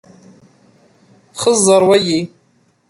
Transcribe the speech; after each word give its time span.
Xeẓẓeṛ 1.41 1.81
wayi. 1.87 2.21